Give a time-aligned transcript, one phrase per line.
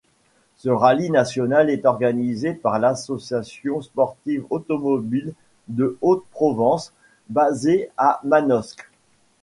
[0.57, 5.33] Ce rallye national est organisé par l’Association sportive automobile
[5.67, 6.91] de Haute-Provence,
[7.29, 8.89] basée à Manosque.